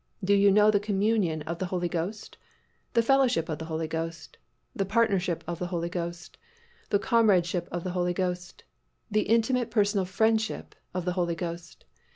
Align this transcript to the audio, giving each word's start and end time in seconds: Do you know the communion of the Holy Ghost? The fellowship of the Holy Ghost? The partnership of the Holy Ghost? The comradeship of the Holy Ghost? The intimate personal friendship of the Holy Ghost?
Do 0.23 0.33
you 0.33 0.49
know 0.49 0.71
the 0.71 0.79
communion 0.79 1.43
of 1.43 1.59
the 1.59 1.67
Holy 1.67 1.87
Ghost? 1.87 2.39
The 2.93 3.03
fellowship 3.03 3.47
of 3.49 3.59
the 3.59 3.65
Holy 3.65 3.87
Ghost? 3.87 4.39
The 4.75 4.83
partnership 4.83 5.43
of 5.45 5.59
the 5.59 5.67
Holy 5.67 5.89
Ghost? 5.89 6.39
The 6.89 6.97
comradeship 6.97 7.67
of 7.71 7.83
the 7.83 7.91
Holy 7.91 8.15
Ghost? 8.15 8.63
The 9.11 9.29
intimate 9.29 9.69
personal 9.69 10.05
friendship 10.05 10.73
of 10.91 11.05
the 11.05 11.13
Holy 11.13 11.35
Ghost? 11.35 11.85